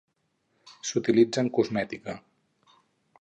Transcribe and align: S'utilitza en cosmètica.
S'utilitza 0.91 1.43
en 1.45 1.51
cosmètica. 1.59 2.17